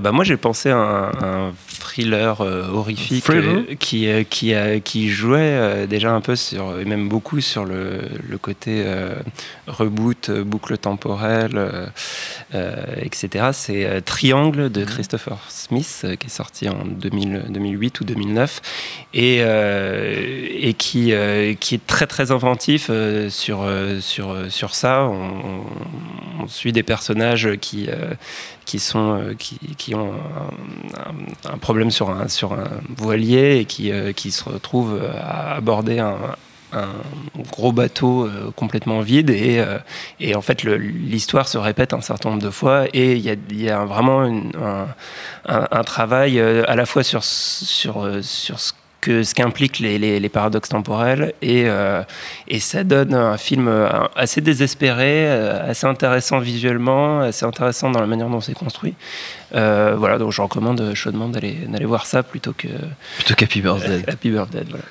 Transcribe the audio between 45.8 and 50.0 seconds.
travail à la fois sur, sur, sur ce que ce qu'impliquent les,